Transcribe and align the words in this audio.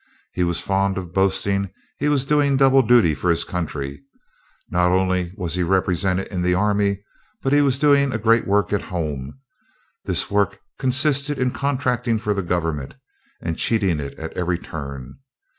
He 0.33 0.43
was 0.43 0.59
fond 0.59 0.97
of 0.97 1.13
boasting 1.13 1.69
he 1.99 2.09
was 2.09 2.25
doing 2.25 2.57
double 2.57 2.81
duty 2.81 3.13
for 3.13 3.29
his 3.29 3.43
country, 3.43 4.01
not 4.67 4.91
only 4.91 5.31
was 5.37 5.53
he 5.53 5.61
represented 5.61 6.27
in 6.29 6.41
the 6.41 6.55
army, 6.55 7.03
but 7.43 7.53
he 7.53 7.61
was 7.61 7.77
doing 7.77 8.11
a 8.11 8.17
great 8.17 8.47
work 8.47 8.73
at 8.73 8.81
home. 8.81 9.37
This 10.05 10.31
work 10.31 10.57
consisted 10.79 11.37
in 11.37 11.51
contracting 11.51 12.17
for 12.17 12.33
the 12.33 12.41
government, 12.41 12.95
and 13.43 13.59
cheating 13.59 13.99
it 13.99 14.17
at 14.17 14.33
every 14.33 14.57
turn. 14.57 15.19